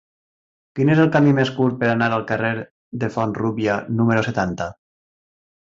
Quin 0.79 0.91
és 0.93 1.01
el 1.03 1.11
camí 1.15 1.33
més 1.39 1.51
curt 1.57 1.77
per 1.83 1.91
anar 1.91 2.09
al 2.17 2.25
carrer 2.33 2.51
de 3.05 3.13
Font-rúbia 3.19 3.79
número 4.01 4.27
setanta? 4.33 4.71